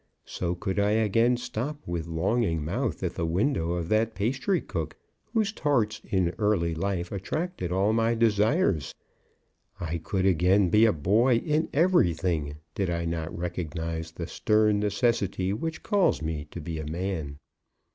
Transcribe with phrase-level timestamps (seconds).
[0.25, 4.97] So could I again stop with longing mouth at the window of that pastrycook,
[5.31, 8.95] whose tarts in early life attracted all my desires.
[9.79, 15.53] I could again be a boy in everything, did I not recognize the stern necessity
[15.53, 17.37] which calls me to be a man.